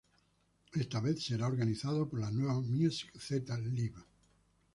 [0.73, 4.03] Esta vez será organizado por la nueva Music Z Live.